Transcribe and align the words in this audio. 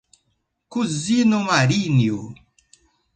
Kuzino 0.71 1.37
Marinjo! 1.47 2.19